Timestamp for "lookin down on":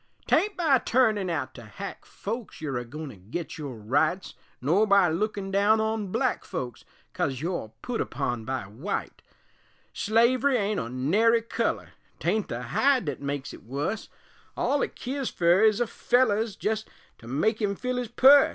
5.09-6.07